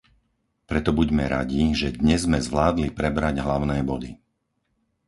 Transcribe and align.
Preto 0.69 0.89
buďme 0.99 1.25
radi, 1.35 1.61
že 1.81 1.87
dnes 2.01 2.19
sme 2.27 2.39
zvládli 2.47 2.87
prebrať 2.99 3.35
hlavné 3.45 3.77
body! 3.91 4.11